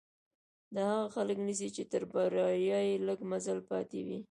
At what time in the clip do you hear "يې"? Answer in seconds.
2.87-2.95